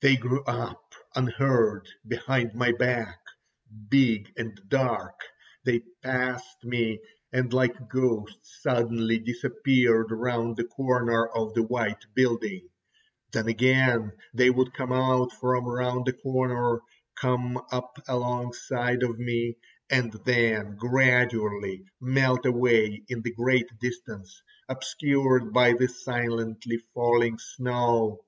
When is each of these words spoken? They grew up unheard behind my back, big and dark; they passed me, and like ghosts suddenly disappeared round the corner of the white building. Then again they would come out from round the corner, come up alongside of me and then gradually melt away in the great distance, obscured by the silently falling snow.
They 0.00 0.16
grew 0.16 0.42
up 0.44 0.94
unheard 1.14 1.86
behind 2.08 2.54
my 2.54 2.72
back, 2.72 3.18
big 3.90 4.32
and 4.34 4.58
dark; 4.70 5.20
they 5.64 5.80
passed 6.02 6.64
me, 6.64 7.00
and 7.30 7.52
like 7.52 7.86
ghosts 7.90 8.58
suddenly 8.62 9.18
disappeared 9.18 10.12
round 10.12 10.56
the 10.56 10.64
corner 10.64 11.26
of 11.26 11.52
the 11.52 11.62
white 11.62 12.06
building. 12.14 12.70
Then 13.32 13.48
again 13.48 14.12
they 14.32 14.48
would 14.48 14.72
come 14.72 14.92
out 14.94 15.30
from 15.32 15.66
round 15.66 16.06
the 16.06 16.14
corner, 16.14 16.80
come 17.20 17.58
up 17.70 17.98
alongside 18.08 19.02
of 19.02 19.18
me 19.18 19.58
and 19.90 20.14
then 20.24 20.76
gradually 20.76 21.84
melt 22.00 22.46
away 22.46 23.02
in 23.10 23.20
the 23.20 23.34
great 23.34 23.78
distance, 23.78 24.42
obscured 24.70 25.52
by 25.52 25.74
the 25.74 25.86
silently 25.86 26.78
falling 26.94 27.36
snow. 27.38 28.24